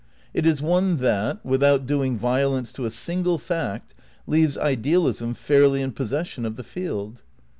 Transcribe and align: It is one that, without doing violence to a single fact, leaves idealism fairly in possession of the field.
It 0.33 0.47
is 0.47 0.63
one 0.63 0.97
that, 0.97 1.45
without 1.45 1.85
doing 1.85 2.17
violence 2.17 2.71
to 2.71 2.85
a 2.87 2.89
single 2.89 3.37
fact, 3.37 3.93
leaves 4.25 4.57
idealism 4.57 5.35
fairly 5.35 5.79
in 5.79 5.91
possession 5.91 6.43
of 6.43 6.55
the 6.55 6.63
field. 6.63 7.21